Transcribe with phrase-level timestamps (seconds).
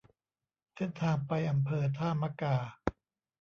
[0.75, 2.55] เส้นทางไปอำเภอท่ามะกา